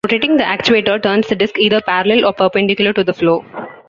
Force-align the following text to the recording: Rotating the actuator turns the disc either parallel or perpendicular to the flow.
Rotating 0.03 0.35
the 0.37 0.43
actuator 0.43 0.99
turns 1.03 1.27
the 1.27 1.35
disc 1.35 1.59
either 1.59 1.79
parallel 1.79 2.25
or 2.25 2.33
perpendicular 2.33 2.91
to 2.91 3.03
the 3.03 3.13
flow. 3.13 3.45